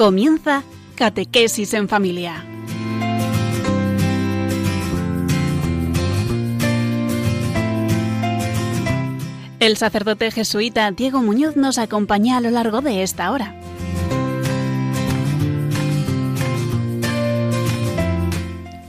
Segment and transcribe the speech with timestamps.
[0.00, 0.62] Comienza
[0.94, 2.42] Catequesis en Familia.
[9.58, 13.60] El sacerdote jesuita Diego Muñoz nos acompaña a lo largo de esta hora.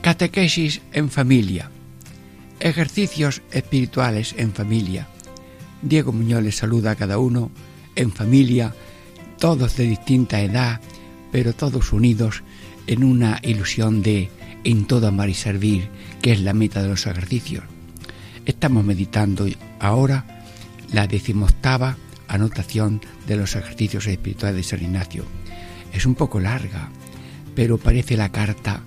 [0.00, 1.68] Catequesis en familia.
[2.58, 5.08] Ejercicios espirituales en familia.
[5.82, 7.50] Diego Muñoz les saluda a cada uno
[7.96, 8.74] en familia,
[9.38, 10.80] todos de distinta edad,
[11.32, 12.44] pero todos unidos
[12.86, 14.30] en una ilusión de
[14.62, 15.88] en todo amar y servir,
[16.20, 17.64] que es la meta de los ejercicios.
[18.46, 19.46] Estamos meditando
[19.80, 20.44] ahora
[20.92, 21.96] la decimoctava
[22.28, 25.24] anotación de los ejercicios espirituales de San Ignacio.
[25.92, 26.90] Es un poco larga,
[27.54, 28.82] pero parece la carta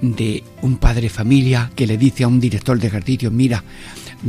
[0.00, 3.64] de un padre familia que le dice a un director de ejercicios, mira,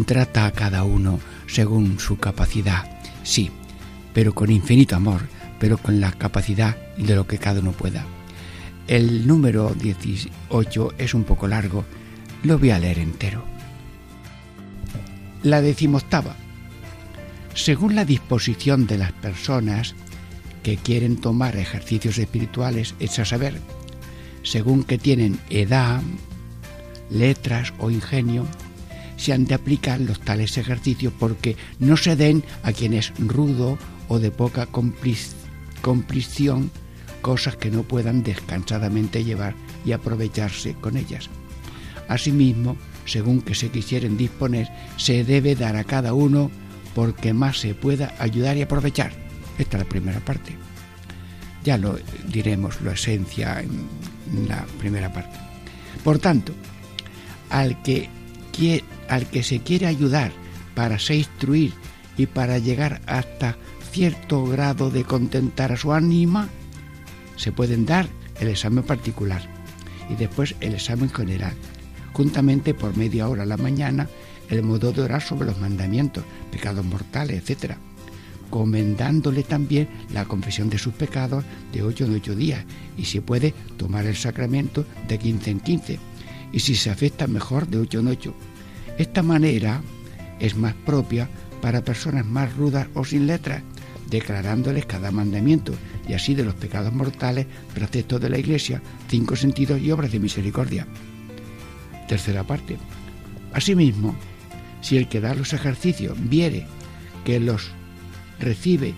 [0.06, 2.90] trata a cada uno según su capacidad.
[3.24, 3.52] Sí,
[4.14, 5.22] pero con infinito amor,
[5.60, 8.06] pero con la capacidad de lo que cada uno pueda.
[8.88, 11.86] El número 18 es un poco largo,
[12.44, 13.44] lo voy a leer entero.
[15.44, 16.36] La decimoctava
[17.58, 19.96] según la disposición de las personas
[20.62, 23.60] que quieren tomar ejercicios espirituales, es a saber,
[24.44, 26.02] según que tienen edad,
[27.10, 28.46] letras o ingenio,
[29.18, 33.80] se han de aplicar los tales ejercicios porque no se den a quien es rudo
[34.08, 34.68] o de poca
[35.82, 36.72] complición
[37.22, 41.30] cosas que no puedan descansadamente llevar y aprovecharse con ellas.
[42.08, 46.52] Asimismo, según que se quisieren disponer, se debe dar a cada uno
[46.96, 49.12] porque más se pueda ayudar y aprovechar.
[49.58, 50.56] Esta es la primera parte.
[51.64, 55.38] Ya lo diremos, la esencia en la primera parte.
[56.04, 56.54] Por tanto,
[57.50, 58.10] al que,
[59.10, 60.32] al que se quiere ayudar
[60.76, 61.74] para se instruir
[62.18, 63.58] y para llegar hasta
[63.98, 66.50] cierto grado de contentar a su ánima,
[67.36, 68.08] se pueden dar
[68.40, 69.42] el examen particular
[70.08, 71.54] y después el examen general,
[72.14, 74.08] juntamente por media hora a la mañana
[74.52, 77.74] el modo de orar sobre los mandamientos, pecados mortales, etc.
[78.52, 81.44] Comendándole también la confesión de sus pecados
[81.74, 82.66] de ocho en ocho días
[83.00, 85.98] y si puede tomar el sacramento de quince en quince
[86.52, 88.36] y si se afecta mejor de ocho en ocho.
[89.00, 89.82] Esta manera
[90.40, 91.28] es más propia
[91.64, 93.64] para personas más rudas o sin letras,
[94.10, 95.74] declarándoles cada mandamiento
[96.08, 100.20] y así de los pecados mortales, preceptos de la Iglesia, cinco sentidos y obras de
[100.20, 100.88] misericordia.
[102.08, 102.78] Tercera parte.
[103.54, 104.16] Asimismo,
[104.82, 106.66] si el que da los ejercicios viere
[107.26, 107.72] que los
[108.40, 108.94] recibe,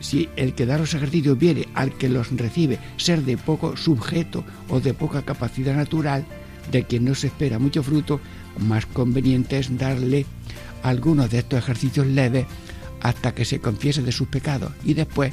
[0.00, 4.44] si el que da los ejercicios viere al que los recibe ser de poco sujeto
[4.68, 6.24] o de poca capacidad natural,
[6.70, 8.20] de quien no se espera mucho fruto,
[8.58, 10.26] más conveniente es darle
[10.82, 12.46] algunos de estos ejercicios leves
[13.00, 15.32] hasta que se confiese de sus pecados y después,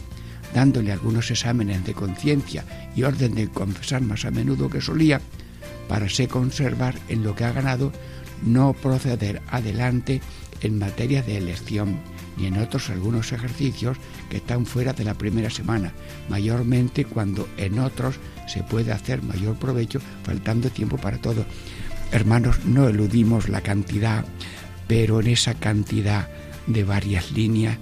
[0.54, 5.22] dándole algunos exámenes de conciencia y orden de confesar más a menudo que solía,
[5.88, 7.92] para se conservar en lo que ha ganado
[8.46, 10.22] no proceder adelante
[10.62, 12.00] en materia de elección
[12.38, 13.98] ni en otros algunos ejercicios
[14.30, 15.94] que están fuera de la primera semana,
[16.30, 21.46] mayormente cuando en otros se puede hacer mayor provecho faltando tiempo para todo.
[22.12, 24.24] Hermanos, no eludimos la cantidad,
[24.88, 26.30] pero en esa cantidad
[26.68, 27.78] de varias líneas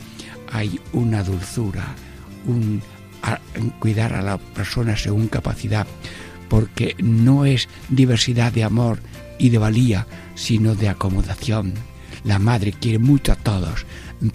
[0.51, 1.95] hay una dulzura,
[2.47, 2.81] un
[3.79, 5.87] cuidar a la persona según capacidad,
[6.49, 8.99] porque no es diversidad de amor
[9.39, 11.73] y de valía, sino de acomodación.
[12.23, 13.85] La madre quiere mucho a todos,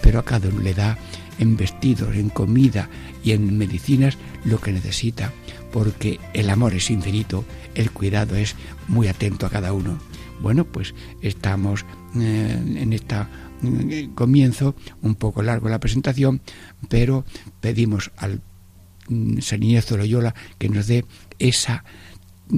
[0.01, 0.97] pero a cada uno le da
[1.39, 2.89] en vestidos, en comida
[3.23, 5.31] y en medicinas lo que necesita,
[5.71, 7.45] porque el amor es infinito,
[7.75, 8.55] el cuidado es
[8.87, 9.97] muy atento a cada uno.
[10.41, 11.85] Bueno, pues estamos
[12.15, 13.15] eh, en este
[14.15, 16.41] comienzo, un poco largo la presentación,
[16.89, 17.25] pero
[17.59, 18.41] pedimos al
[19.07, 21.05] mm, San Ignacio Loyola que nos dé
[21.39, 21.83] esa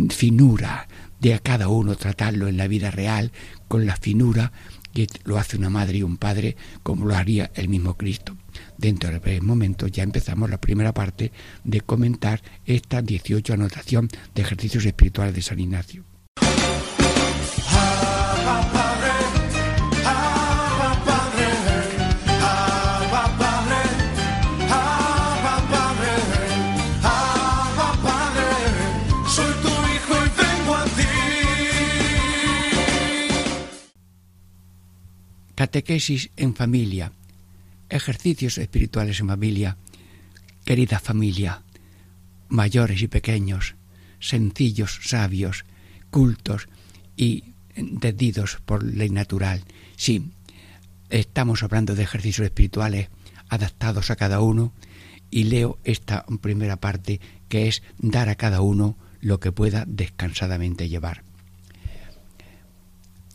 [0.09, 0.88] finura,
[1.19, 3.31] de a cada uno tratarlo en la vida real
[3.69, 4.51] con la finura
[4.94, 8.35] que lo hace una madre y un padre como lo haría el mismo Cristo.
[8.77, 11.31] Dentro de breves momentos ya empezamos la primera parte
[11.63, 16.03] de comentar esta 18 anotación de ejercicios espirituales de San Ignacio.
[35.63, 37.13] Catequesis en familia,
[37.88, 39.77] ejercicios espirituales en familia,
[40.65, 41.62] querida familia,
[42.50, 43.75] mayores y pequeños,
[44.19, 45.63] sencillos, sabios,
[46.12, 46.68] cultos
[47.15, 47.45] y
[47.77, 49.63] decididos por ley natural.
[49.95, 50.33] Sí,
[51.10, 53.07] estamos hablando de ejercicios espirituales
[53.48, 54.74] adaptados a cada uno
[55.31, 60.89] y leo esta primera parte que es dar a cada uno lo que pueda descansadamente
[60.89, 61.24] llevar.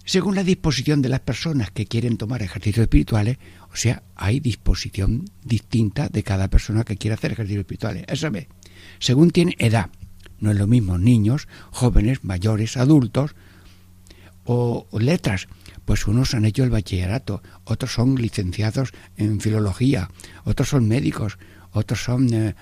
[0.09, 3.37] Según la disposición de las personas que quieren tomar ejercicios espirituales,
[3.71, 8.07] o sea, hay disposición distinta de cada persona que quiere hacer ejercicios espirituales.
[8.09, 8.49] Eso ve.
[9.01, 9.91] Según tiene edad,
[10.41, 13.37] no es lo mismo niños, jóvenes, mayores, adultos
[14.45, 15.47] o letras.
[15.85, 20.09] Pues unos han hecho el bachillerato, otros son licenciados en filología,
[20.45, 21.39] otros son médicos,
[21.73, 22.55] otros son, eh,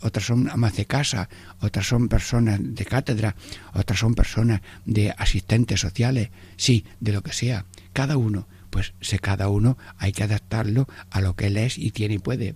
[0.00, 1.28] otras son amas de casa,
[1.60, 3.36] otras son personas de cátedra,
[3.74, 7.66] otras son personas de asistentes sociales, sí, de lo que sea.
[7.92, 11.90] Cada uno, pues se cada uno hay que adaptarlo a lo que él es y
[11.90, 12.54] tiene y puede.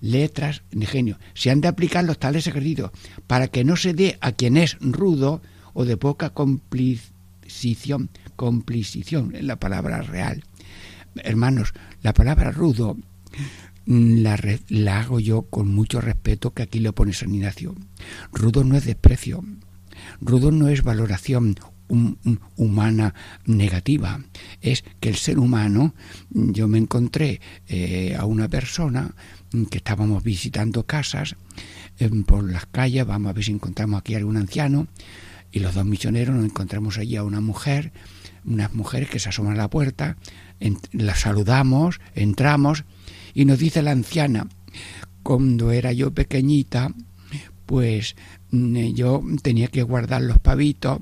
[0.00, 1.18] Letras de genio.
[1.34, 2.90] Se han de aplicar los tales ejercicios
[3.26, 5.42] para que no se dé a quien es rudo
[5.74, 10.42] o de poca complicición, complicición en la palabra real.
[11.16, 12.96] Hermanos, la palabra rudo
[13.86, 14.38] la,
[14.68, 17.74] la, hago yo con mucho respeto que aquí lo pone San Ignacio.
[18.32, 19.44] Rudo no es desprecio,
[20.20, 21.56] rudo no es valoración
[22.56, 23.14] humana
[23.44, 24.20] negativa,
[24.60, 25.94] es que el ser humano,
[26.30, 29.14] yo me encontré eh, a una persona
[29.70, 31.36] que estábamos visitando casas
[31.98, 34.86] em, por las calles, vamos a ver si encontramos aquí a algún anciano,
[35.50, 37.92] y los dos misioneros nos encontramos allí a una mujer,
[38.44, 40.16] unas mujeres que se asoman a la puerta,
[40.92, 42.84] la saludamos, entramos,
[43.34, 44.48] y nos dice la anciana,
[45.22, 46.92] cuando era yo pequeñita,
[47.66, 48.16] pues
[48.50, 51.00] mm, yo tenía que guardar los pavitos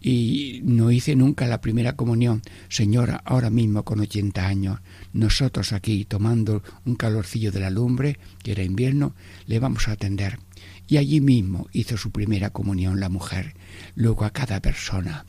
[0.00, 2.42] y no hice nunca la primera comunión.
[2.68, 4.80] Señora, ahora mismo con 80 años,
[5.12, 9.14] nosotros aquí tomando un calorcillo de la lumbre, que era invierno,
[9.46, 10.38] le vamos a atender.
[10.86, 13.54] Y allí mismo hizo su primera comunión la mujer,
[13.94, 15.26] luego a cada persona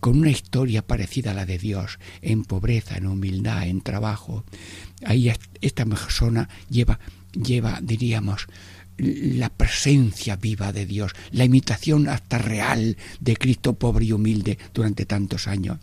[0.00, 4.44] con una historia parecida a la de Dios, en pobreza, en humildad, en trabajo.
[5.04, 6.98] Ahí esta persona lleva,
[7.32, 8.46] lleva, diríamos,
[8.98, 15.06] la presencia viva de Dios, la imitación hasta real de Cristo pobre y humilde durante
[15.06, 15.78] tantos años.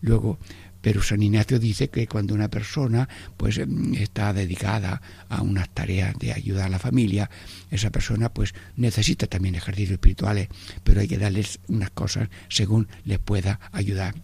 [0.00, 0.38] Luego,
[0.80, 3.08] pero San Ignacio dice que cuando una persona
[3.38, 3.58] pues
[3.94, 5.00] está dedicada
[5.30, 7.30] a unas tareas de ayuda a la familia,
[7.70, 10.48] esa persona pues necesita también ejercicios espirituales,
[10.82, 14.14] pero hay que darles unas cosas según les pueda ayudar.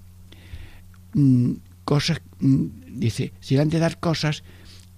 [1.90, 2.66] Cosas, mm,
[3.00, 4.44] dice, si le han de dar cosas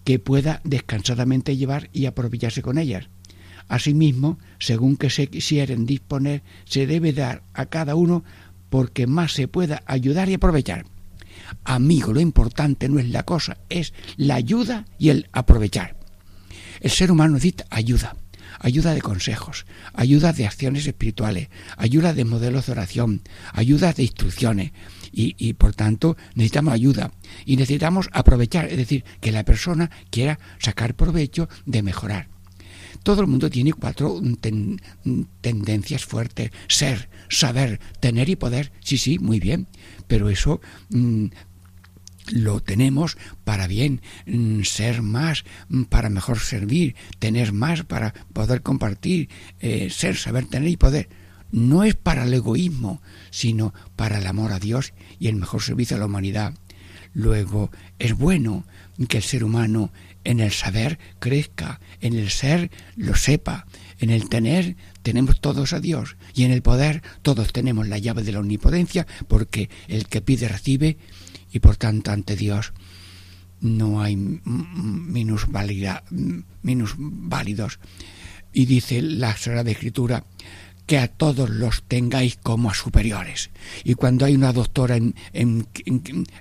[0.04, 3.08] que pueda descansadamente llevar y aprovecharse con ellas.
[3.66, 8.24] Asimismo, según que se quisieren disponer, se debe dar a cada uno
[8.68, 10.84] porque más se pueda ayudar y aprovechar.
[11.64, 15.96] Amigo, lo importante no es la cosa, es la ayuda y el aprovechar.
[16.82, 18.16] El ser humano necesita ayuda,
[18.58, 21.48] ayuda de consejos, ayuda de acciones espirituales,
[21.78, 23.22] ayuda de modelos de oración,
[23.54, 24.72] ayuda de instrucciones.
[25.12, 27.12] Y, y, por tanto necesitamos ayuda
[27.44, 32.28] y necesitamos aprovechar, es decir, que la persona quiera sacar provecho de mejorar.
[33.02, 34.20] Todo el mundo tiene cuatro
[35.40, 38.72] tendencias fuertes, ser, saber, tener y poder.
[38.80, 39.66] Sí, sí, muy bien,
[40.06, 40.60] pero eso
[40.90, 41.26] mm,
[42.30, 48.62] lo tenemos para bien, mm, ser más mm, para mejor servir, tener más para poder
[48.62, 49.28] compartir,
[49.60, 51.08] eh, ser, saber, tener y poder.
[51.52, 55.96] No es para el egoísmo, sino para el amor a Dios y el mejor servicio
[55.96, 56.54] a la humanidad.
[57.14, 58.64] Luego, es bueno
[59.08, 59.92] que el ser humano
[60.24, 63.66] en el saber crezca, en el ser lo sepa,
[63.98, 68.22] en el tener tenemos todos a Dios y en el poder todos tenemos la llave
[68.22, 70.96] de la omnipotencia porque el que pide recibe
[71.52, 72.72] y por tanto ante Dios
[73.60, 75.46] no hay menos
[76.98, 77.78] válidos.
[78.52, 80.24] Y dice la Sagrada Escritura
[80.92, 83.48] que a todos los tengáis como a superiores.
[83.82, 85.66] Y cuando hay una doctora en, en,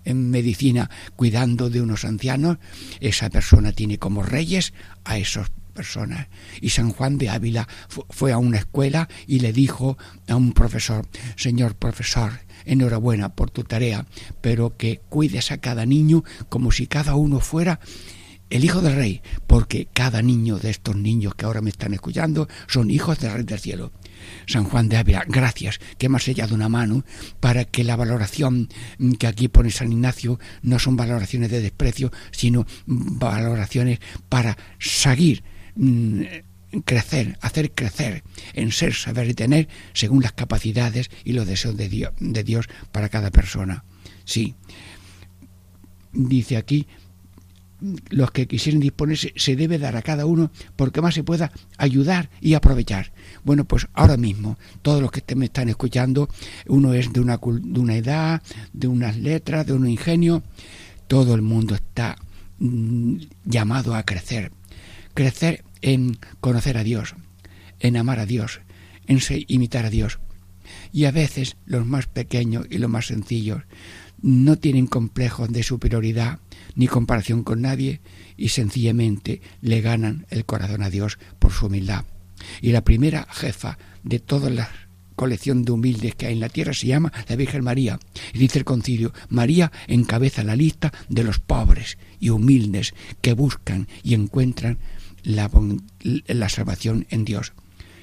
[0.04, 2.58] en, medicina cuidando de unos ancianos,
[3.00, 4.74] esa persona tiene como reyes
[5.06, 6.28] a esas personas.
[6.60, 7.66] Y San Juan de Ávila
[8.10, 13.64] fue a una escuela y le dijo a un profesor, señor profesor, enhorabuena por tu
[13.64, 14.06] tarea,
[14.42, 17.80] pero que cuides a cada niño como si cada uno fuera
[18.50, 22.50] el hijo del rey, porque cada niño de estos niños que ahora me están escuchando
[22.68, 23.94] son hijos del rey del cielo.
[24.48, 27.04] San Juan de Ávila, gracias, que me has sellado una mano
[27.40, 28.70] para que la valoración
[29.20, 35.44] que aquí pone San Ignacio no son valoraciones de desprecio, sino valoraciones para seguir
[35.76, 36.24] mm,
[36.86, 41.90] crecer, hacer crecer en ser, saber y tener según las capacidades y los deseos de
[41.90, 43.84] Dios, de Dios para cada persona.
[44.24, 44.56] Sí,
[46.14, 46.88] dice aquí,
[48.10, 52.30] los que quisieran disponerse se debe dar a cada uno porque más se pueda ayudar
[52.40, 53.12] y aprovechar.
[53.44, 56.30] Bueno, pues ahora mismo, todos los que me están escuchando,
[56.68, 58.42] uno es de una, de una edad,
[58.74, 60.44] de unas letras, de un ingenio,
[61.08, 62.18] todo el mundo está
[62.60, 64.52] mm, llamado a crecer.
[65.14, 67.16] crecer en conocer a Dios,
[67.80, 68.62] en amar a Dios,
[69.08, 70.20] en imitar a Dios.
[70.94, 73.64] Y a veces los más pequeños y los más sencillos
[74.22, 76.40] no tienen complejos de superioridad
[76.76, 78.02] ni comparación con nadie
[78.38, 82.06] y sencillamente le ganan el corazón a Dios por su humildad.
[82.62, 84.70] Y la primera jefa de toda la
[85.16, 88.00] colección de humildes que hay en la tierra se llama la Virgen María.
[88.34, 93.88] Y dice el concilio, María encabeza la lista de los pobres y humildes que buscan
[94.04, 94.80] y encuentran
[95.24, 97.54] la, salvación en Dios.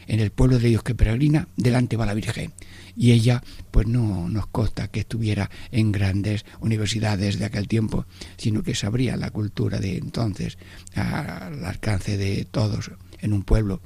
[0.09, 2.53] En el pueblo de Dios que peregrina, delante va la Virgen
[2.97, 8.65] y ella pues no nos consta que estuviera en grandes universidades de aquel tiempo, sino
[8.65, 10.59] que sabría la cultura de entonces
[10.95, 13.81] al alcance de todos en un pueblo.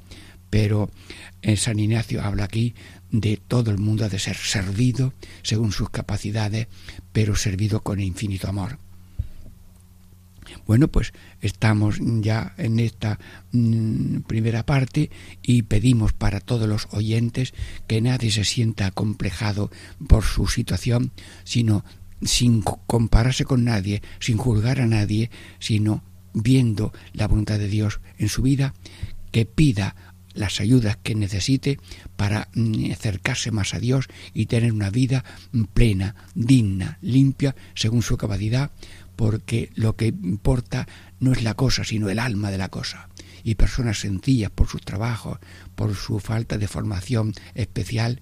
[0.49, 0.89] Pero
[1.41, 2.73] en San Ignacio habla aquí
[3.11, 5.13] de todo el mundo de ser servido
[5.43, 6.67] según sus capacidades,
[7.11, 8.79] pero servido con infinito amor.
[10.65, 13.19] Bueno, pues estamos ya en esta
[13.51, 15.09] mm, primera parte
[15.41, 17.53] y pedimos para todos los oyentes
[17.87, 19.71] que nadie se sienta acomplejado
[20.07, 21.11] por su situación,
[21.43, 21.83] sino
[22.21, 25.29] sin compararse con nadie, sin juzgar a nadie,
[25.59, 28.73] sino viendo la voluntad de Dios en su vida,
[29.31, 29.95] que pida
[30.33, 31.79] las ayudas que necesite
[32.15, 35.23] para mm, acercarse más a Dios y tener una vida
[35.73, 38.71] plena, digna, limpia, según su capacidad,
[39.15, 40.87] porque lo que importa
[41.19, 43.09] no es la cosa, sino el alma de la cosa.
[43.43, 45.39] Y personas sencillas por sus trabajos,
[45.75, 48.21] por su falta de formación especial,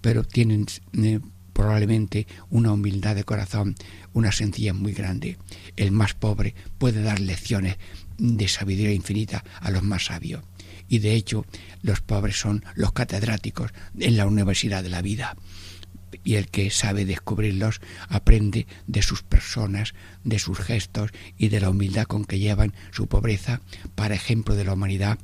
[0.00, 1.20] pero tienen eh,
[1.52, 3.74] probablemente una humildad de corazón,
[4.12, 5.36] una sencillez muy grande.
[5.76, 7.76] El más pobre puede dar lecciones
[8.18, 10.42] de sabiduría infinita a los más sabios.
[10.88, 11.46] Y de hecho,
[11.82, 15.36] los pobres son los catedráticos en la universidad de la vida
[16.24, 21.70] y el que sabe descubrirlos aprende de sus personas, de sus gestos y de la
[21.70, 23.60] humildad con que llevan su pobreza
[23.94, 25.18] para ejemplo de la humanidad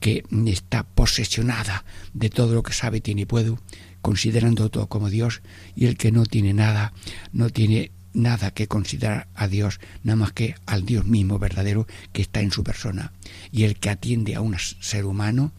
[0.00, 3.54] que está posesionada de todo lo que sabe, tiene y puede,
[4.02, 5.42] considerando todo como Dios,
[5.74, 6.92] y el que no tiene nada,
[7.32, 12.22] no tiene nada que considerar a Dios, nada más que al Dios mismo verdadero que
[12.22, 13.12] está en su persona.
[13.52, 15.52] Y el que atiende a un ser humano,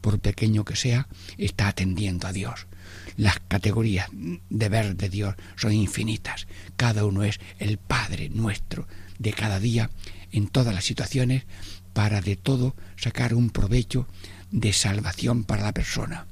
[0.00, 1.08] por pequeño que sea,
[1.38, 2.66] está atendiendo a Dios.
[3.16, 6.46] Las categorías de ver de Dios son infinitas.
[6.76, 8.86] Cada uno es el Padre nuestro
[9.18, 9.90] de cada día
[10.30, 11.44] en todas las situaciones
[11.92, 14.06] para de todo sacar un provecho
[14.50, 16.26] de salvación para la persona.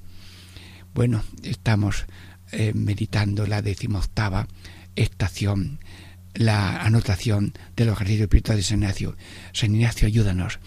[0.95, 2.07] Bueno, estamos
[2.53, 4.49] eh, meditando la decimoctava
[4.97, 5.79] estación,
[6.35, 9.17] la anotación de los ejercicios espirituales de San Ignacio.
[9.53, 10.59] San Ignacio, ayúdanos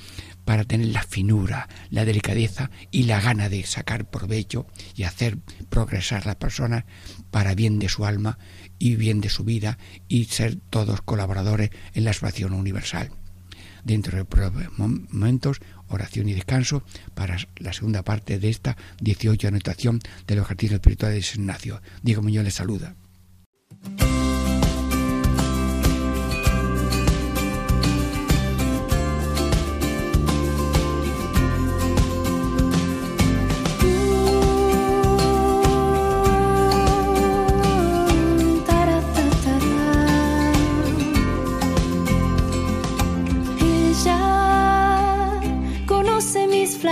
[0.46, 5.38] para tener la finura, la delicadeza y la gana de sacar provecho y hacer
[5.70, 6.86] progresar la persona
[7.32, 8.38] para bien de su alma
[8.80, 13.12] y bien de su vida y ser todos colaboradores en la salvación universal.
[13.84, 16.84] Dentro de momentos, oración y descanso
[17.14, 21.82] para la segunda parte de esta 18 anotación del ejercicio espiritual de San Ignacio.
[22.02, 22.96] Diego Muñoz les saluda.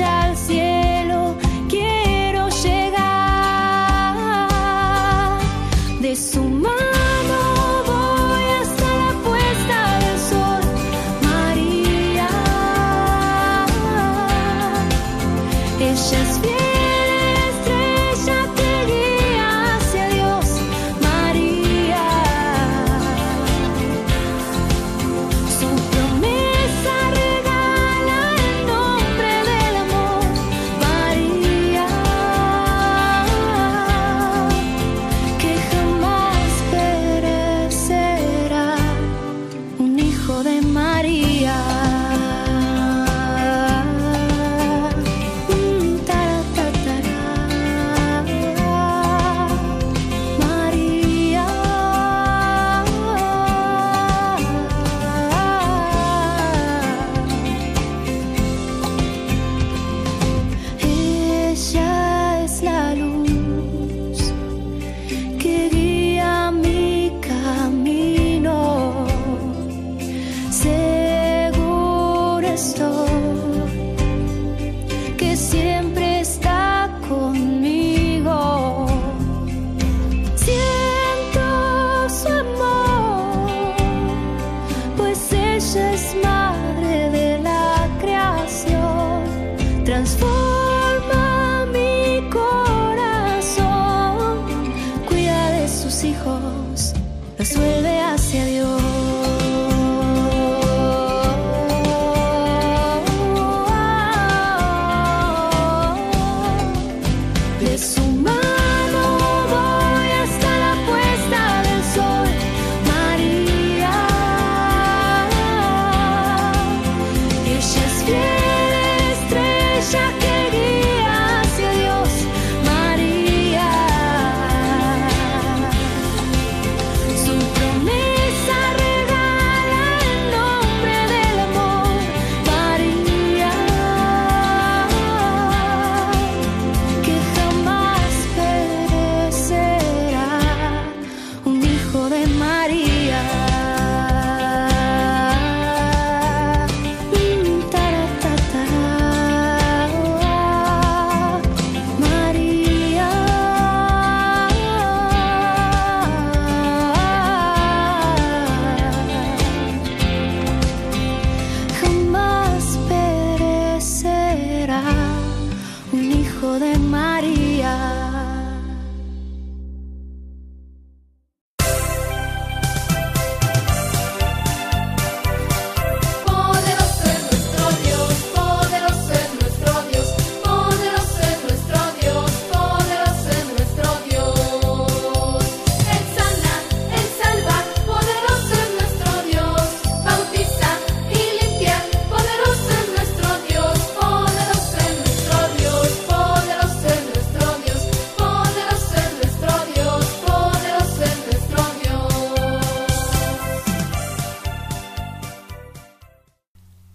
[0.00, 0.63] al cielo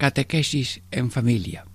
[0.10, 1.66] catequesis en familia,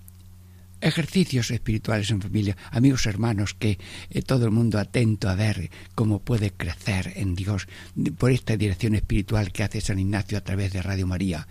[0.81, 6.19] ejercicios espirituales en familia, amigos hermanos, que eh, todo el mundo atento a ver cómo
[6.19, 7.69] puede crecer en Dios
[8.17, 11.47] por esta dirección espiritual que hace San Ignacio a través de Radio María.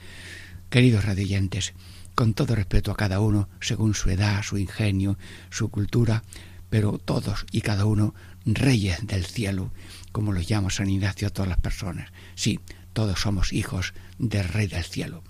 [0.69, 1.73] Queridos radioyentes,
[2.15, 5.17] con todo respeto a cada uno, según su edad, su ingenio,
[5.49, 6.23] su cultura,
[6.69, 9.73] pero todos y cada uno reyes del cielo,
[10.13, 12.13] como los llama San Ignacio a todas las personas.
[12.35, 12.61] Sí,
[12.93, 15.25] todos somos hijos del Rey del cielo.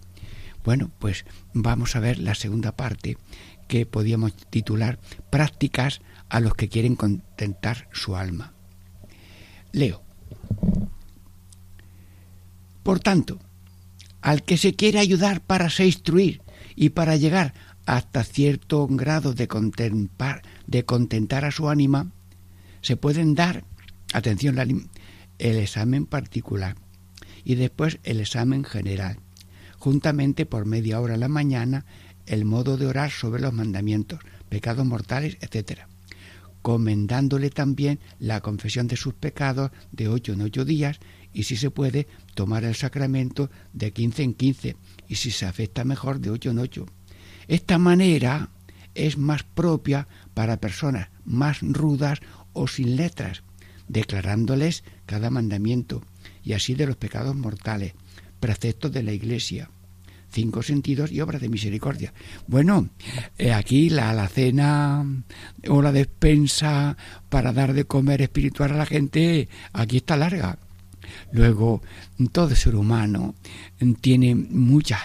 [0.65, 3.19] Bueno, pues vamos a ver la segunda parte
[3.69, 4.99] que podíamos titular
[5.31, 6.01] Prácticas
[6.31, 8.55] a los que quieren contentar su alma.
[9.73, 10.03] Leo.
[12.83, 13.39] Por tanto,
[14.23, 16.43] al que se quiere ayudar para se instruir
[16.75, 17.53] y para llegar
[17.85, 19.47] hasta cierto grado de,
[20.67, 22.13] de contentar a su ánima,
[22.81, 23.65] se pueden dar,
[24.15, 26.77] atención, el examen particular
[27.45, 29.19] y después el examen general
[29.85, 31.85] juntamente por media hora a la mañana
[32.25, 34.19] el modo de orar sobre los mandamientos,
[34.49, 35.81] pecados mortales, etc.,
[36.63, 41.01] comendándole también la confesión de sus pecados de ocho en ocho días
[41.35, 45.85] y si se puede tomar el sacramento de quince en quince y si se afecta
[45.85, 46.87] mejor de ocho en ocho.
[47.47, 48.49] Esta manera
[48.95, 52.21] es más propia para personas más rudas
[52.55, 53.43] o sin letras,
[53.89, 56.03] declarándoles cada mandamiento
[56.43, 57.93] y así de los pecados mortales,
[58.45, 59.71] preceptos de la Iglesia,
[60.31, 62.13] cinco sentidos y obras de misericordia.
[62.47, 62.91] Bueno,
[63.39, 65.03] eh, aquí la alacena
[65.67, 66.95] o la despensa
[67.31, 70.59] para dar de comer espiritual a la gente, aquí está larga.
[71.33, 71.81] Luego,
[72.33, 73.35] todo ser humano
[74.03, 75.01] tiene muchas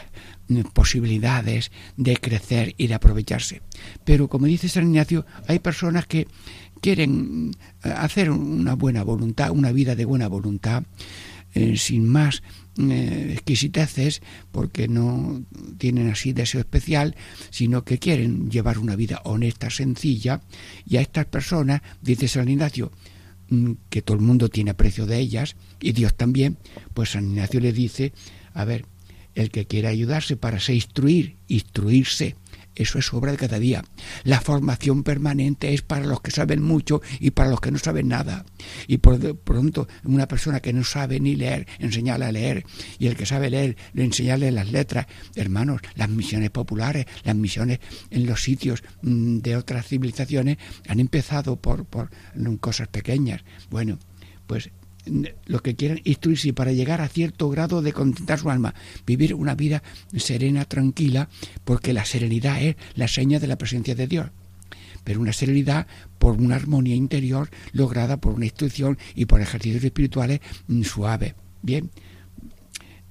[0.73, 3.61] posibilidades de crecer y de aprovecharse.
[4.03, 6.27] Pero como dice San Ignacio, hay personas que
[6.81, 10.83] quieren hacer una buena voluntad, una vida de buena voluntad,
[11.53, 12.43] eh, sin más
[12.79, 15.43] eh, exquisiteces porque no
[15.77, 17.15] tienen así deseo especial,
[17.49, 20.41] sino que quieren llevar una vida honesta, sencilla,
[20.87, 22.91] y a estas personas, dice San Ignacio,
[23.49, 26.57] mm, que todo el mundo tiene aprecio de ellas, y Dios también,
[26.93, 28.13] pues San Ignacio le dice,
[28.53, 28.85] a ver,
[29.35, 32.35] el que quiera ayudarse para se instruir, instruirse,
[32.79, 33.83] eso es obra de cada día.
[34.23, 38.07] La formación permanente es para los que saben mucho y para los que no saben
[38.07, 38.45] nada.
[38.87, 42.65] Y por de pronto, una persona que no sabe ni leer, enseñarle a leer.
[42.97, 45.07] Y el que sabe leer, le enseñarle las letras.
[45.35, 47.79] Hermanos, las misiones populares, las misiones
[48.11, 52.09] en los sitios mm, de otras civilizaciones han empezado por, por
[52.61, 53.43] cosas pequeñas.
[53.69, 53.99] Bueno,
[54.47, 54.71] pues
[55.45, 58.73] los que quieran instruirse para llegar a cierto grado de contentar su alma,
[59.05, 59.83] vivir una vida
[60.15, 61.29] serena, tranquila,
[61.63, 64.27] porque la serenidad es la seña de la presencia de Dios.
[65.03, 70.39] Pero una serenidad por una armonía interior lograda por una instrucción y por ejercicios espirituales
[70.67, 71.33] mm, suaves.
[71.61, 71.89] Bien,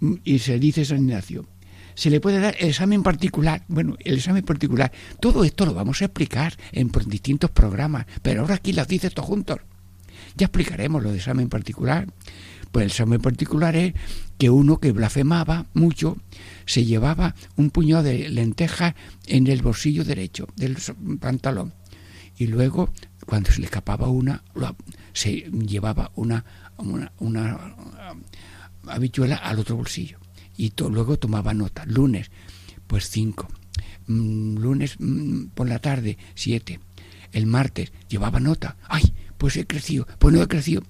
[0.01, 1.47] mm, y se dice San Ignacio,
[1.95, 3.65] se le puede dar el examen particular.
[3.67, 8.55] Bueno, el examen particular, todo esto lo vamos a explicar en distintos programas, pero ahora
[8.55, 9.59] aquí las dice todo juntos.
[10.39, 12.07] Ya explicaremos lo de examen particular.
[12.71, 13.95] Pues el examen particular es
[14.39, 16.17] que uno que blasfemaba mucho
[16.65, 18.95] se llevaba un puñado de lentejas
[19.27, 20.77] en el bolsillo derecho del
[21.19, 21.75] pantalón
[22.37, 22.93] y luego
[23.27, 24.45] cuando se le escapaba una
[25.13, 26.45] se llevaba una,
[26.77, 27.59] una, una
[28.87, 30.19] habichuela al otro bolsillo
[30.57, 31.85] y luego tomaba nota.
[31.87, 32.31] Lunes,
[32.87, 33.49] pues cinco.
[34.07, 36.81] Mm, lunes mm, por la tarde, siete.
[37.33, 38.77] El martes llevaba nota.
[38.89, 39.15] ¡Ay!
[39.39, 40.07] Pues he crecido.
[40.19, 40.83] Pues no he crecido.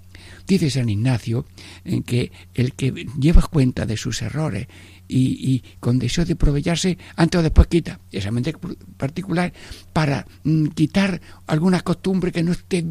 [0.46, 1.46] Dice San Ignacio
[1.84, 4.66] en que el que lleva cuenta de sus errores
[5.06, 7.98] y, con deseo de aprovecharse, antes o después quita
[8.30, 8.54] mente
[8.96, 9.52] particular
[9.92, 12.84] para mm, quitar alguna costumbre que no esté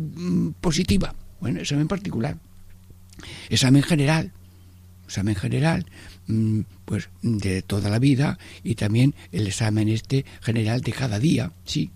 [0.62, 1.14] positiva.
[1.40, 2.38] Bueno, examen particular.
[3.50, 4.32] Examen general.
[5.06, 5.86] Examen general
[6.28, 11.54] Mm, pues de toda la vida y también el examen este general de cada día,
[11.64, 11.92] sí,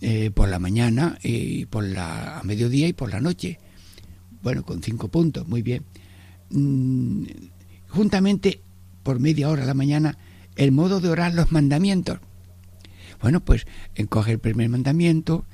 [0.00, 3.58] eh, por la mañana y por la a mediodía y por la noche.
[4.42, 5.84] Bueno, con cinco puntos, muy bien.
[6.50, 7.24] Mm,
[7.88, 8.60] juntamente
[9.02, 10.18] por media hora a la mañana
[10.56, 12.18] el modo de orar los mandamientos.
[13.20, 15.44] Bueno, pues encoge el primer mandamiento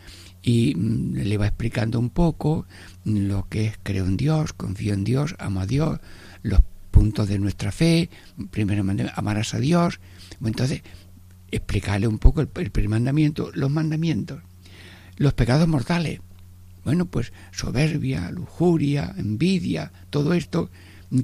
[0.43, 2.67] y mm, le va explicando un poco
[3.05, 6.01] lo que es creo en Dios, confío en Dios, amo a Dios,
[6.43, 8.11] los puntos de nuestra fe,
[8.51, 10.01] primero amarás a Dios,
[10.45, 10.83] entonces
[11.57, 14.43] explicarle un poco el, primer mandamiento, los mandamientos,
[15.17, 16.21] los pecados mortales,
[16.85, 20.71] bueno, pues soberbia, lujuria, envidia, todo esto,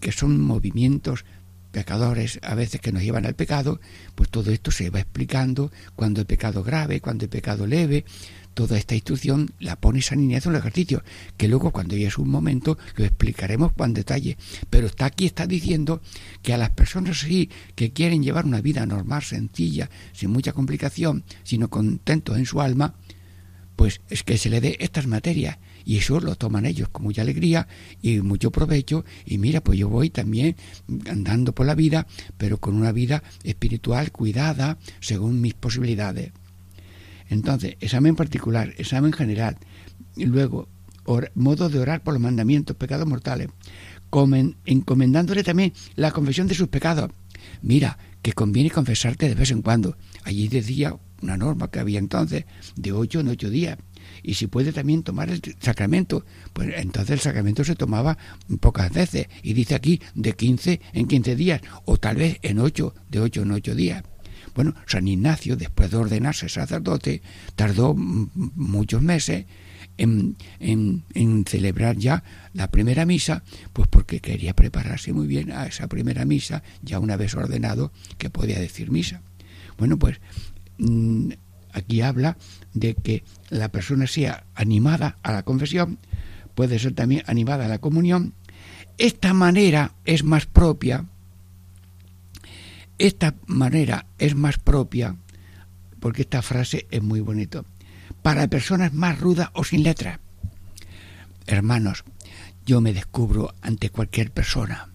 [0.01, 1.25] que son movimientos
[1.71, 3.81] pecadores a veces que nos llevan al pecado,
[4.15, 8.05] pues todo esto se va explicando cuando el pecado grave, cuando el pecado leve,
[8.55, 11.03] toda esta instrucción la pone San Ignacio en el ejercicio,
[11.37, 14.37] que luego cuando llegue un momento lo explicaremos con detalle.
[14.69, 16.03] Pero está aquí, está diciendo
[16.43, 21.25] que a las personas así que quieren llevar una vida normal, sencilla, sin mucha complicación,
[21.43, 22.95] sino contentos en su alma,
[23.77, 25.59] pues es que se le dé estas materias
[25.91, 27.67] y eso lo toman ellos con mucha alegría
[28.01, 30.55] y mucho provecho y mira pues yo voy también
[31.09, 32.07] andando por la vida
[32.39, 36.31] pero con una vida espiritual cuidada según mis posibilidades
[37.31, 39.57] entonces, examen particular, examen general,
[40.17, 40.69] y luego
[41.35, 43.49] modo de orar por los mandamientos, pecados mortales,
[44.67, 47.11] encomendándole también la confesión de sus pecados.
[47.63, 49.97] Mira, que conviene confesarte de vez en cuando.
[50.25, 52.45] Allí decía una norma que había entonces
[52.77, 53.79] de ocho en ocho días.
[54.23, 58.19] Y si puede también tomar el sacramento, pues entonces el sacramento se tomaba
[58.61, 59.29] pocas veces.
[59.43, 63.43] Y dice aquí de quince en quince días, o tal vez en ocho, de ocho
[63.43, 64.03] en ocho días.
[64.55, 67.23] Bueno, San Ignacio, después de ordenarse sacerdote,
[67.55, 69.47] tardó muchos meses
[69.97, 75.89] en, en, celebrar ya la primera misa, pues porque quería prepararse muy bien a esa
[75.89, 79.23] primera misa, ya una vez ordenado que podía decir misa.
[79.79, 80.21] Bueno, pues
[80.79, 81.31] mm,
[81.73, 82.37] aquí habla
[82.75, 85.99] de que la persona sea animada a la confesión,
[86.55, 88.35] puede ser también animada a la comunión.
[88.99, 91.07] Esta manera es más propia
[93.01, 95.17] esta manera es más propia,
[96.01, 97.65] porque esta frase es muy bonito,
[98.21, 100.21] para personas más rudas o sin letra.
[101.47, 102.05] Hermanos,
[102.67, 104.91] yo me descubro ante cualquier persona,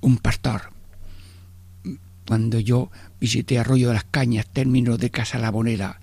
[0.00, 0.72] un pastor.
[2.24, 6.00] Cuando yo visité Arroyo de las Cañas, término de Casa Labonera,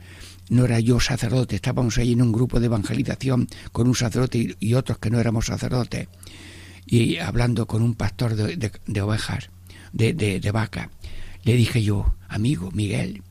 [0.49, 4.73] no era yo sacerdote, estábamos ahí en un grupo de evangelización con un sacerdote y
[4.73, 6.08] otros que no éramos sacerdotes,
[6.86, 9.49] y hablando con un pastor de ovejas
[9.91, 10.91] de, de, vaca.
[11.43, 13.21] Le dije yo, amigo Miguel,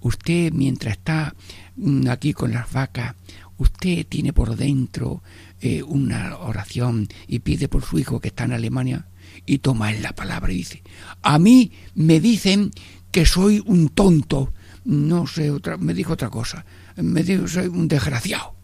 [0.00, 1.36] usted mientras está
[1.76, 3.14] mm, aquí con las vacas,
[3.56, 5.22] usted tiene por dentro
[5.60, 9.06] eh, una oración y pide por su hijo que está en Alemania
[9.46, 10.82] y toma él la palabra y dice,
[11.22, 12.72] a mí me dicen
[13.10, 14.52] que soy un tonto,
[14.84, 16.64] no sé, otra, me dijo otra cosa,
[16.96, 18.56] me dijo soy un desgraciado.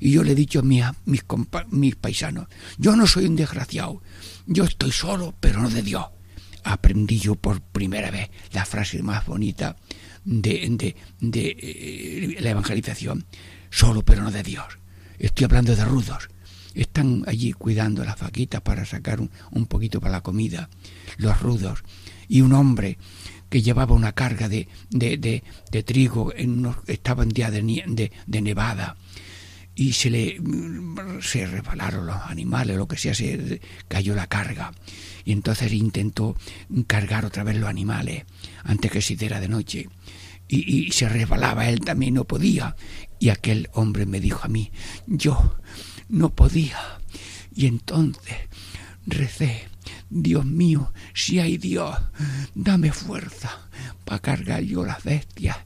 [0.00, 1.24] Y yo le he dicho a mis, mis,
[1.70, 4.02] mis paisanos, yo no soy un desgraciado,
[4.46, 6.06] yo estoy solo, pero no de Dios
[6.64, 9.76] aprendí yo por primera vez la frase más bonita
[10.24, 13.26] de, de, eh, la evangelización,
[13.70, 14.78] solo pero no de Dios.
[15.18, 16.28] Estoy hablando de rudos.
[16.74, 20.70] Están allí cuidando las vaquitas para sacar un, poquito para la comida,
[21.18, 21.82] los rudos.
[22.28, 22.98] Y un hombre
[23.52, 28.96] que llevaba una carga de, de, de trigo, en estaba en día de, de nevada,
[29.74, 30.40] y se le
[31.20, 34.72] se resbalaron los animales, lo que sea, se cayó la carga.
[35.26, 36.34] Y entonces intentó
[36.86, 38.24] cargar otra vez los animales
[38.64, 39.86] antes que se hiciera de noche.
[40.48, 42.74] Y, y se resbalaba, él también no podía.
[43.18, 44.72] Y aquel hombre me dijo a mí,
[45.06, 45.58] yo
[46.08, 46.78] no podía.
[47.54, 48.48] Y entonces
[49.04, 49.68] recé,
[50.14, 51.96] Dios mío, si hay Dios,
[52.54, 53.50] dame fuerza
[54.04, 55.56] para cargar yo las bestias,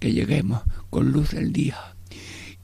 [0.00, 1.78] que lleguemos con luz del día.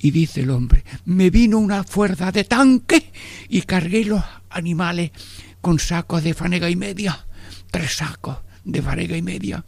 [0.01, 3.13] Y dice el hombre, me vino una fuerza de tanque
[3.49, 5.13] y cargué los animales
[5.61, 7.27] con sacos de fanega y media,
[7.71, 9.65] tres sacos de fanega y media.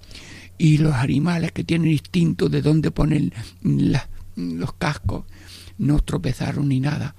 [0.59, 5.25] Y los animales que tienen instinto de dónde poner los cascos
[5.79, 7.15] no tropezaron ni nada.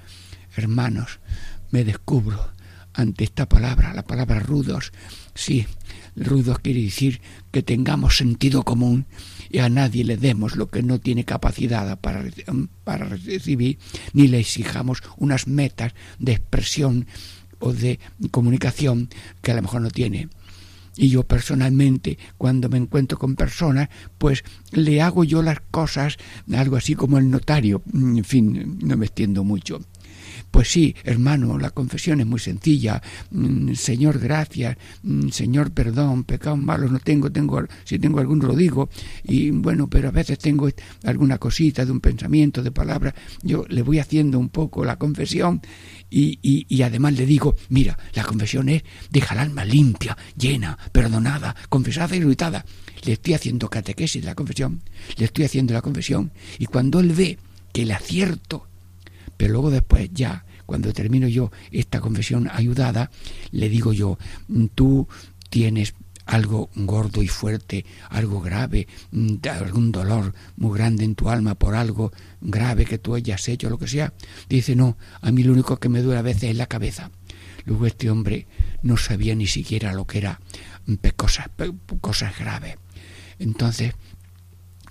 [0.55, 1.19] Hermanos,
[1.71, 2.51] me descubro
[2.93, 4.91] ante esta palabra, la palabra rudos.
[5.33, 5.65] Sí,
[6.15, 9.05] rudos quiere decir que tengamos sentido común
[9.49, 12.23] y a nadie le demos lo que no tiene capacidad para,
[12.83, 13.79] para recibir,
[14.13, 17.07] ni le exijamos unas metas de expresión
[17.59, 17.99] o de
[18.31, 19.09] comunicación
[19.41, 20.29] que a lo mejor no tiene.
[20.97, 26.17] Y yo personalmente, cuando me encuentro con personas, pues le hago yo las cosas,
[26.53, 29.79] algo así como el notario, en fin, no me extiendo mucho.
[30.51, 33.01] Pues sí, hermano, la confesión es muy sencilla.
[33.31, 34.77] Mm, Señor, gracias.
[35.03, 36.25] Mm, Señor, perdón.
[36.25, 37.31] Pecados malos no tengo.
[37.31, 38.89] tengo si tengo alguno lo digo.
[39.23, 40.69] Y bueno, pero a veces tengo
[41.03, 43.15] alguna cosita de un pensamiento, de palabra.
[43.41, 45.61] Yo le voy haciendo un poco la confesión
[46.09, 51.55] y, y, además le digo, mira, la confesión es deja el alma limpia, llena, perdonada,
[51.69, 52.65] confesada y irritada.
[53.05, 54.81] Le estoy haciendo catequesis la confesión,
[55.15, 57.37] le estoy haciendo la confesión y cuando él ve
[57.71, 58.67] que el acierto
[59.41, 63.09] pero luego después ya, cuando termino yo esta confesión ayudada,
[63.49, 65.07] le digo yo, mm, tú
[65.49, 65.95] tienes
[66.27, 71.73] algo gordo y fuerte, algo grave, mm, algún dolor muy grande en tu alma por
[71.73, 74.13] algo grave que tú hayas hecho, lo que sea.
[74.47, 77.09] Dice, no, a mí lo único que me duele a veces es la cabeza.
[77.65, 78.45] Luego este hombre
[78.83, 80.39] no sabía ni siquiera lo que era
[80.85, 81.49] mm, cosas,
[81.99, 82.75] cosas graves.
[83.39, 83.95] Entonces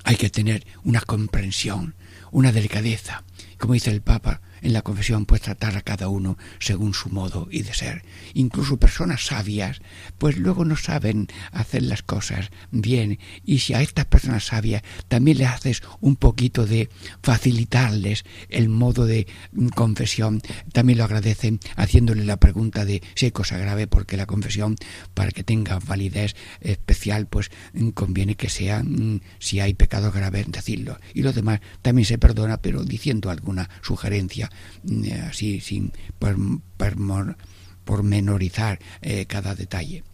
[0.02, 1.94] hay que tener una comprensión,
[2.32, 3.22] una delicadeza
[3.58, 7.48] como dice el Papa en la confesión, pues tratar a cada uno según su modo
[7.50, 8.04] y de ser.
[8.34, 9.80] Incluso personas sabias,
[10.18, 13.18] pues luego no saben hacer las cosas bien.
[13.44, 16.90] Y si a estas personas sabias también les haces un poquito de
[17.22, 19.26] facilitarles el modo de
[19.74, 24.76] confesión, también lo agradecen haciéndole la pregunta de si hay cosa grave, porque la confesión,
[25.14, 27.50] para que tenga validez especial, pues
[27.94, 30.98] conviene que sea, mm, si hay pecado grave, decirlo.
[31.14, 34.50] Y lo demás también se perdona, pero diciendo alguna sugerencia
[34.88, 35.92] eh, así sin
[37.84, 40.04] pormenorizar eh, cada detalle.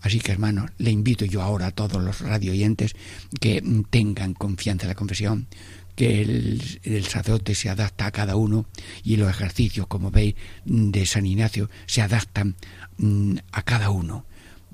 [0.00, 2.94] Así que, hermanos, le invito yo ahora a todos los radioyentes
[3.38, 5.46] que tengan confianza en la confesión,
[5.94, 8.64] que el, sacerdote se adapta a cada uno
[9.02, 12.56] y los ejercicios, como veis, de San Ignacio se adaptan
[12.96, 14.24] mm, a cada uno.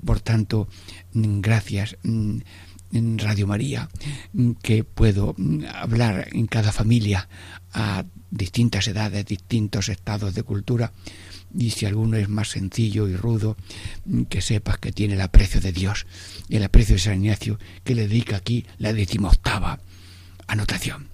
[0.05, 0.69] Por tanto,
[1.11, 2.37] mm, gracias mm,
[2.91, 3.89] en Radio María,
[4.61, 5.35] que puedo
[5.73, 7.27] hablar en cada familia
[7.73, 10.93] a distintas edades, distintos estados de cultura,
[11.57, 13.57] y si alguno es más sencillo y rudo,
[14.29, 16.05] que sepas que tiene el aprecio de Dios,
[16.49, 19.79] el aprecio de San Ignacio, que le dedica aquí la decimoctava
[20.47, 21.09] anotación.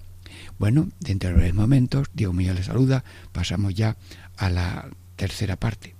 [0.58, 3.96] Bueno, dentro de los momentos, Diego mío le saluda, pasamos ya
[4.36, 5.94] a la tercera parte.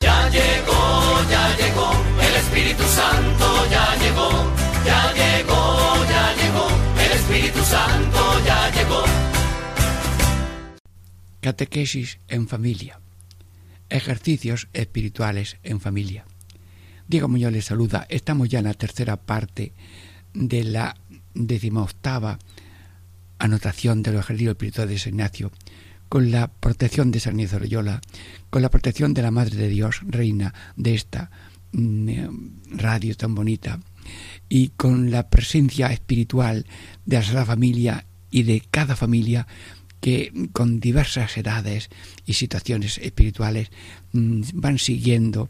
[0.00, 6.68] Ya llegó, ya llegó, el Espíritu Santo ya llegó, ya llegó, ya llegó,
[7.04, 9.04] el Espíritu Santo ya llegó.
[11.40, 13.00] Catequesis en familia.
[13.90, 16.24] Ejercicios espirituales en familia.
[17.06, 18.06] Diego Muñoz les saluda.
[18.08, 19.72] Estamos ya en la tercera parte
[20.32, 20.96] de la
[21.34, 22.38] decimoctava
[23.38, 25.52] anotación de los ejercicios espirituales de San Ignacio,
[26.08, 28.00] con la protección de San Ignacio Loyola,
[28.50, 31.30] con la protección de la Madre de Dios, reina de esta
[31.72, 33.80] mm, radio tan bonita,
[34.48, 36.66] y con la presencia espiritual
[37.06, 39.46] de la Familia y de cada familia
[40.00, 41.88] que con diversas edades
[42.26, 43.70] y situaciones espirituales
[44.12, 45.48] mm, van siguiendo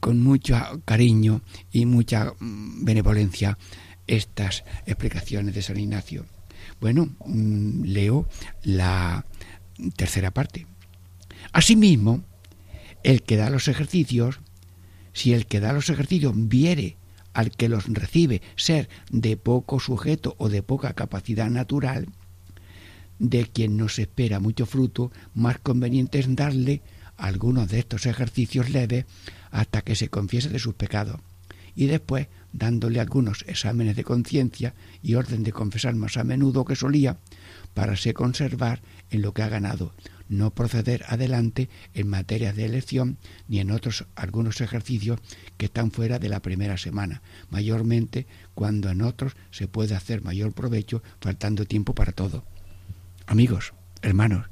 [0.00, 1.40] con mucho cariño
[1.72, 3.56] y mucha mm, benevolencia
[4.06, 6.26] estas explicaciones de San Ignacio.
[6.80, 8.28] Bueno, mm, leo
[8.64, 9.24] la
[9.96, 10.66] tercera parte.
[11.52, 12.22] Asimismo,
[13.02, 14.40] el que da los ejercicios,
[15.12, 16.96] si el que da los ejercicios viere
[17.32, 22.08] al que los recibe ser de poco sujeto o de poca capacidad natural,
[23.18, 26.82] de quien no se espera mucho fruto, más conveniente es darle
[27.16, 29.04] algunos de estos ejercicios leves
[29.50, 31.20] hasta que se confiese de sus pecados
[31.74, 36.76] y después dándole algunos exámenes de conciencia y orden de confesar más a menudo que
[36.76, 37.18] solía,
[37.74, 39.94] para se conservar en lo que ha ganado,
[40.30, 45.20] no proceder adelante en materia de elección ni en otros algunos ejercicios
[45.58, 50.52] que están fuera de la primera semana, mayormente cuando en otros se puede hacer mayor
[50.52, 52.44] provecho faltando tiempo para todo.
[53.26, 54.46] Amigos, hermanos,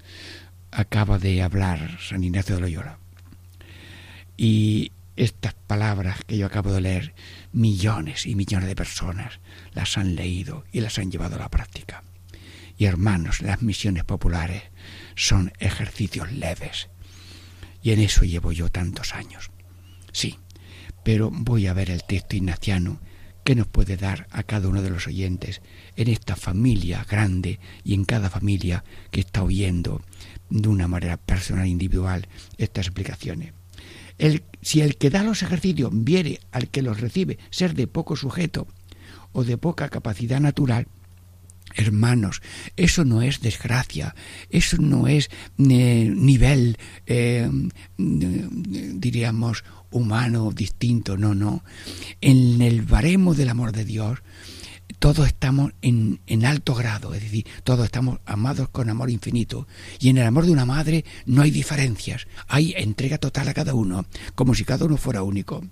[0.71, 2.99] acaba de hablar San Ignacio de Loyola.
[4.37, 7.15] Y estas palabras que yo acabo de leer,
[7.53, 9.41] millones y millones de personas
[9.73, 12.03] las han leído y las han llevado a la práctica.
[12.77, 14.63] Y hermanos, las misiones populares
[15.15, 16.89] son ejercicios leves.
[17.83, 19.51] Y en eso llevo yo tantos años.
[20.13, 20.39] Sí,
[21.05, 23.01] pero voy a ver el texto ignaciano
[23.45, 25.63] que nos puede dar a cada uno de los oyentes
[25.97, 30.03] en esta familia grande y en cada familia que está oyendo
[30.51, 33.55] de una manera personal e individual estas explicaciones.
[34.19, 38.17] El, si el que da los ejercicios viere al que los recibe ser de poco
[38.17, 38.67] sujeto
[39.33, 40.89] o de poca capacidad natural,
[41.75, 42.43] Hermanos,
[42.77, 44.15] eso no es desgracia,
[44.51, 46.77] eso no es eh, nivel,
[47.07, 47.51] eh,
[47.97, 51.63] diríamos, humano distinto, no, no.
[52.21, 54.19] En el baremo del amor de Dios,
[54.99, 59.69] todos estamos en, en, alto grado, es decir, todos estamos amados con amor infinito.
[60.01, 63.75] Y en el amor de una madre no hay diferencias, hay entrega total a cada
[63.75, 65.63] uno, como si cada uno fuera único.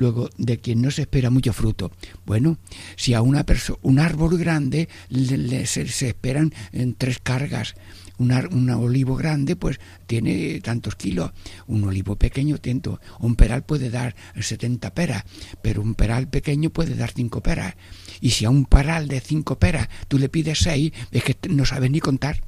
[0.00, 1.92] Luego, de quien no se espera mucho fruto.
[2.24, 2.56] Bueno,
[2.96, 3.44] si a una
[3.82, 7.74] un árbol grande le, se, esperan en tres cargas,
[8.16, 11.32] un, un, olivo grande pues tiene tantos kilos,
[11.66, 12.80] un olivo pequeño tiene,
[13.18, 15.24] un peral puede dar 70 peras,
[15.60, 17.74] pero un peral pequeño puede dar 5 peras.
[18.22, 21.66] Y si a un peral de 5 peras tú le pides 6, es que no
[21.66, 22.40] sabes ni contar.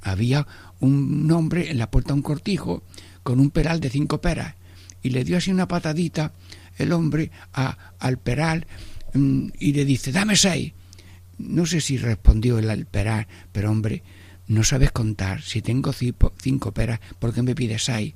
[0.00, 0.46] Había
[0.80, 2.82] un hombre en la puerta de un cortijo
[3.22, 4.54] con un peral de 5 peras
[5.02, 6.32] y le dio así una patadita
[6.78, 8.66] el hombre al peral
[9.14, 10.72] mm, y le dice, dame seis.
[11.38, 14.02] No sé si respondió el alperal, pero hombre,
[14.46, 15.42] no sabes contar.
[15.42, 18.14] Si tengo cinco, peras, ¿por qué me pides seis?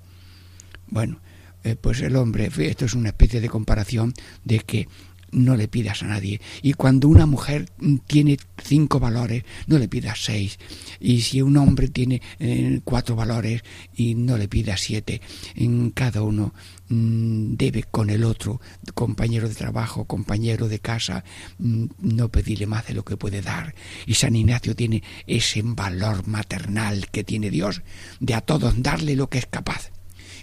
[0.87, 1.21] Bueno,
[1.65, 4.15] eh, pues el hombre, esto es una especie de comparación
[4.45, 4.89] de que
[5.33, 6.41] no le pidas a nadie.
[6.63, 7.71] Y cuando una mujer
[8.07, 10.59] tiene cinco valores, no le pidas seis.
[10.99, 13.63] Y si un hombre tiene eh, cuatro valores
[13.95, 15.21] y no le pidas siete,
[15.55, 16.55] en cada uno
[16.89, 18.61] mm, debe con el otro,
[18.95, 21.25] compañero de trabajo, compañero de casa,
[21.59, 23.75] mm, no pedirle más de lo que puede dar.
[24.07, 27.83] Y San Ignacio tiene ese valor maternal que tiene Dios
[28.21, 29.91] de a todos darle lo que es capaz.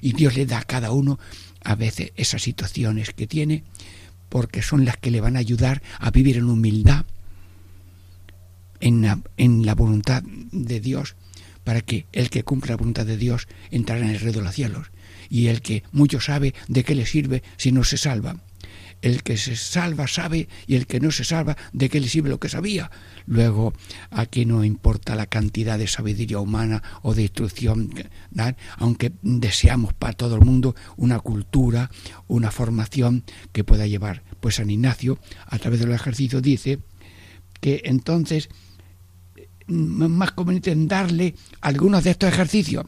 [0.01, 1.19] Y Dios le da a cada uno
[1.63, 3.63] a veces esas situaciones que tiene
[4.29, 7.05] porque son las que le van a ayudar a vivir en humildad,
[8.79, 11.15] en la, en la voluntad de Dios,
[11.63, 14.55] para que el que cumpla la voluntad de Dios entrará en el reino de los
[14.55, 14.91] cielos,
[15.29, 18.37] y el que mucho sabe de qué le sirve si no se salva.
[19.01, 22.29] El que se salva sabe y el que no se salva de qué le sirve
[22.29, 22.89] lo que sabía.
[23.25, 23.73] Luego,
[24.09, 27.91] aquí no importa la cantidad de sabiduría humana o de instrucción,
[28.77, 31.91] aunque deseamos para todo el mundo una cultura,
[32.27, 34.23] una formación que pueda llevar.
[34.39, 36.79] Pues San Ignacio, a través del ejercicio, dice
[37.61, 38.49] que entonces
[39.67, 42.85] más conveniente en darle algunos de estos ejercicios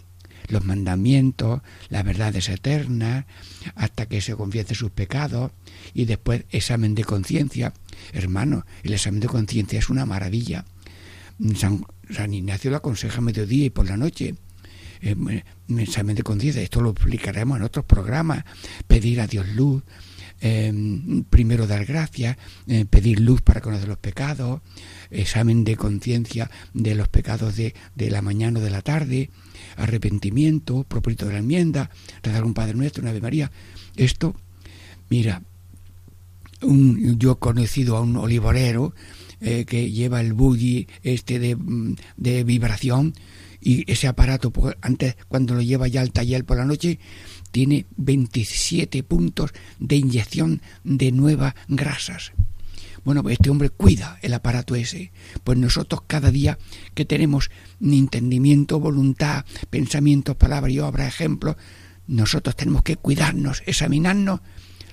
[0.49, 3.25] los mandamientos, las verdades eternas,
[3.75, 5.51] hasta que se confiese sus pecados
[5.93, 7.73] y después examen de conciencia.
[8.13, 10.65] Hermano, el examen de conciencia es una maravilla.
[11.55, 11.85] San,
[12.33, 14.35] Ignacio lo aconseja mediodía y por la noche.
[15.01, 15.43] Eh,
[15.77, 18.43] examen de conciencia, esto lo explicaremos en otros programas.
[18.87, 19.83] Pedir a Dios luz,
[20.41, 24.61] eh, primero dar gracias, eh, pedir luz para conocer los pecados,
[25.11, 29.29] examen de conciencia de los pecados de, de la mañana o de la tarde,
[29.77, 31.89] arrepentimiento, propósito de la enmienda,
[32.23, 33.51] rezar un Padre Nuestro, una Ave María.
[33.95, 34.35] Esto,
[35.09, 35.41] mira,
[36.61, 38.93] un, yo he conocido a un olivorero
[39.41, 41.57] eh, que lleva el bully este de,
[42.17, 43.13] de, vibración
[43.61, 46.99] y ese aparato, pues, antes cuando lo lleva ya al taller por la noche,
[47.51, 52.31] tiene 27 puntos de inyección de nuevas grasas.
[53.03, 55.11] Bueno, pues este hombre cuida el aparato ese.
[55.43, 56.57] Pues nosotros cada día
[56.93, 57.49] que tenemos
[57.81, 61.57] entendimiento, voluntad, pensamiento, palabra y obra, ejemplo,
[62.07, 64.41] nosotros tenemos que cuidarnos, examinarnos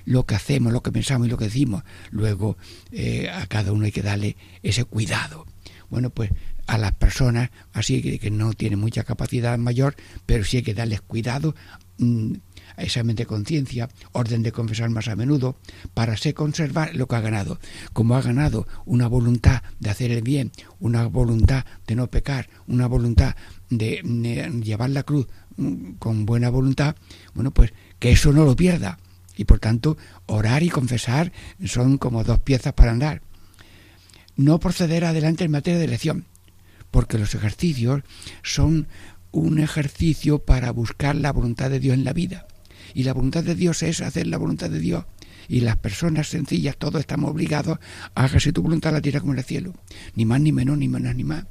[0.05, 1.83] lo que hacemos, lo que pensamos y lo que decimos.
[2.11, 2.57] Luego
[2.91, 5.45] eh, a cada uno hay que darle ese cuidado.
[5.89, 6.31] Bueno, pues
[6.67, 9.95] a las personas así que, que no tienen mucha capacidad mayor,
[10.25, 11.55] pero sí hay que darles cuidado,
[11.97, 12.33] mm,
[12.77, 15.57] examen de conciencia, orden de confesar más a menudo,
[15.93, 17.59] para se conservar lo que ha ganado.
[17.93, 22.87] Como ha ganado una voluntad de hacer el bien, una voluntad de no pecar, una
[22.87, 23.35] voluntad
[23.69, 24.01] de,
[24.63, 26.95] llevar la cruz mm, con buena voluntad,
[27.33, 28.99] bueno, pues que eso no lo pierda,
[29.39, 31.31] Y por tanto, orar y confesar
[31.63, 33.21] son como dos piezas para andar.
[34.35, 36.25] No proceder adelante en materia de elección,
[36.91, 38.01] porque los ejercicios
[38.43, 38.87] son
[39.31, 42.47] un ejercicio para buscar la voluntad de Dios en la vida.
[42.93, 45.05] Y la voluntad de Dios es hacer la voluntad de Dios.
[45.47, 47.79] Y las personas sencillas, todos estamos obligados
[48.15, 49.73] a hágase tu voluntad la tierra como en el cielo.
[50.15, 51.45] Ni más ni menos, ni menos ni más.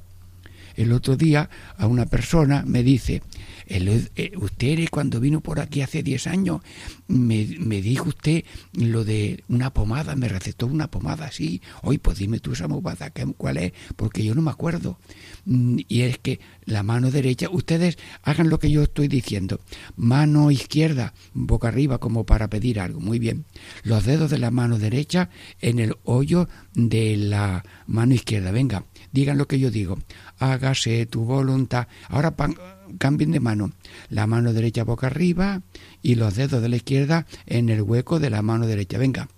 [0.76, 3.22] El otro día a una persona me dice,
[3.68, 6.60] eh, usted cuando vino por aquí hace 10 años,
[7.08, 7.44] me,
[7.80, 11.62] dijo usted lo de una pomada, me recetó una pomada, sí.
[11.82, 13.72] Hoy, pues dime tú esa pomada, ¿cuál es?
[13.96, 14.98] Porque yo no me acuerdo.
[15.46, 19.60] Mm, y es que la mano derecha, ustedes hagan lo que yo estoy diciendo.
[19.96, 23.00] Mano izquierda, boca arriba, como para pedir algo.
[23.00, 23.44] Muy bien.
[23.82, 28.50] Los dedos de la mano derecha en el hoyo de la mano izquierda.
[28.52, 29.98] Venga, digan lo que yo digo.
[30.38, 31.88] Hágase tu voluntad.
[32.08, 32.34] Ahora
[32.98, 33.72] cambien de mano.
[34.08, 35.62] La mano derecha boca arriba
[36.02, 38.98] y los dedos de la izquierda en el hueco de la mano derecha.
[38.98, 39.28] Venga,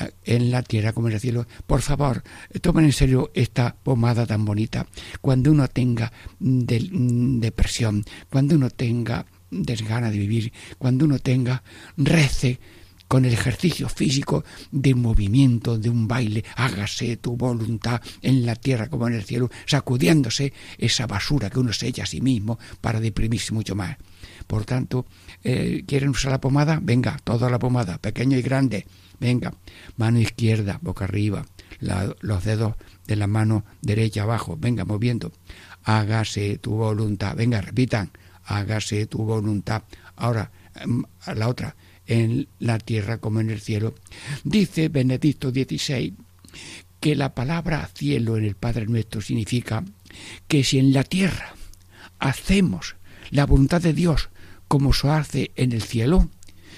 [0.00, 1.46] eh, en la tierra como en el cielo.
[1.66, 2.22] Por favor,
[2.60, 4.86] tomen en serio esta pomada tan bonita.
[5.20, 11.62] Cuando uno tenga depresión, cuando uno tenga desgana de vivir, cuando uno tenga
[11.96, 12.60] rece
[13.08, 18.88] con el ejercicio físico de movimiento, de un baile, hágase tu voluntad en la tierra
[18.88, 23.00] como en el cielo, sacudiéndose esa basura que uno se echa a sí mismo para
[23.00, 23.96] deprimirse mucho más.
[24.46, 25.06] Por tanto,
[25.42, 26.78] eh, ¿quieren usar la pomada?
[26.82, 28.86] Venga, toda la pomada, pequeño y grande.
[29.20, 29.52] Venga,
[29.96, 31.44] mano izquierda, boca arriba,
[32.20, 32.74] los dedos
[33.06, 35.32] de la mano derecha abajo, venga, moviendo.
[35.82, 37.34] Hágase tu voluntad.
[37.34, 38.10] Venga, repitan,
[38.44, 39.82] hágase tu voluntad.
[40.16, 41.02] Ahora, em,
[41.34, 41.74] la otra,
[42.08, 43.94] en la tierra como en el cielo.
[44.42, 46.14] Dice Benedicto XVI
[46.98, 49.84] que la palabra cielo en el Padre Nuestro significa
[50.48, 51.54] que si en la tierra
[52.18, 52.96] hacemos
[53.30, 54.30] la voluntad de Dios
[54.66, 56.28] como se hace en el cielo,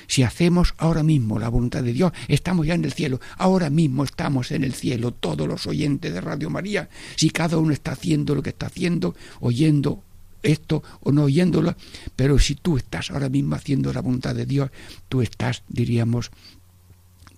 [0.07, 4.03] si hacemos ahora mismo la voluntad de Dios, estamos ya en el cielo, ahora mismo
[4.05, 8.35] estamos en el cielo, todos los oyentes de Radio María, si cada uno está haciendo
[8.35, 10.03] lo que está haciendo, oyendo
[10.43, 11.77] esto o no oyéndolo,
[12.17, 14.71] pero si tú estás ahora mismo haciendo la voluntad de Dios,
[15.09, 16.31] tú estás, diríamos,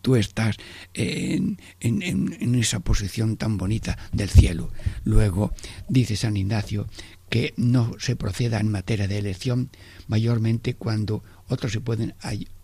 [0.03, 0.57] tú estás
[0.92, 4.70] en, en, esa posición tan bonita del cielo.
[5.05, 5.53] Luego
[5.88, 6.88] dice San Ignacio
[7.30, 9.70] que no se proceda en materia de elección
[10.07, 12.14] mayormente cuando otros se pueden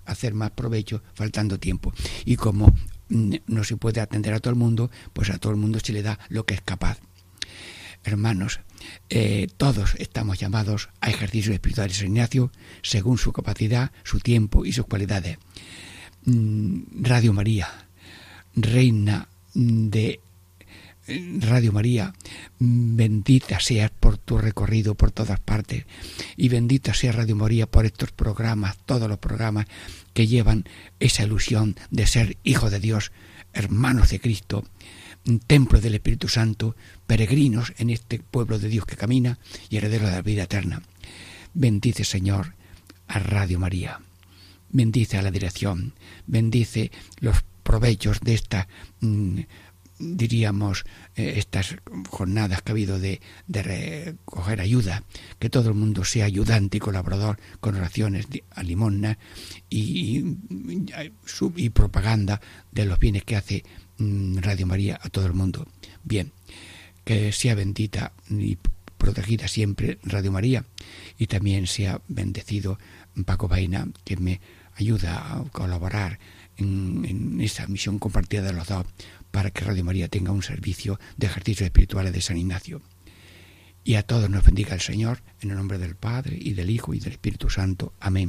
[0.05, 1.95] hacer más provecho faltando tiempo.
[2.26, 2.74] Y como
[3.09, 6.03] no se puede atender a todo el mundo, pues a todo el mundo se le
[6.03, 6.99] da lo que es capaz.
[8.05, 8.61] Hermanos,
[9.11, 14.72] eh, todos estamos llamados a ejercicios espirituales San Ignacio según su capacidad, su tiempo y
[14.72, 15.38] sus cualidades.
[16.24, 17.68] Mm, Radio María,
[18.55, 20.20] reina de
[21.07, 22.12] eh, Radio María,
[22.59, 25.86] bendita seas por tu recorrido por todas partes
[26.36, 29.66] y bendita sea Radio María por estos programas, todos los programas
[30.12, 30.64] que llevan
[31.01, 33.12] esa ilusión de ser hijo de Dios,
[33.55, 34.64] hermanos de Cristo,
[35.46, 36.74] templo del Espíritu Santo,
[37.06, 39.38] peregrinos en este pueblo de Dios que camina
[39.68, 40.82] y heredero de la vida eterna.
[41.54, 42.54] Bendice, Señor,
[43.06, 44.00] a Radio María.
[44.70, 45.94] Bendice a la dirección.
[46.26, 46.90] Bendice
[47.20, 48.68] los provechos de esta,
[49.00, 49.40] mm,
[49.98, 50.84] diríamos,
[51.16, 51.76] eh, estas
[52.08, 55.04] jornadas que ha habido de, recoger ayuda.
[55.38, 59.18] Que todo el mundo sea ayudante y colaborador con oraciones a limosna
[59.68, 60.36] y,
[61.56, 62.40] y propaganda
[62.72, 63.64] de los bienes que hace
[63.99, 65.66] Radio María a todo el mundo.
[66.05, 66.32] Bien,
[67.05, 68.59] que sea bendita y
[68.96, 70.64] protegida siempre Radio María
[71.18, 72.78] y también sea bendecido
[73.24, 74.40] Paco Vaina que me
[74.76, 76.18] ayuda a colaborar
[76.57, 78.86] en, en esa misión compartida de los dos
[79.30, 82.80] para que Radio María tenga un servicio de ejercicios espirituales de San Ignacio.
[83.84, 86.92] Y a todos nos bendiga el Señor, en el nombre del Padre, y del Hijo,
[86.92, 87.94] y del Espíritu Santo.
[88.01, 88.28] Amén.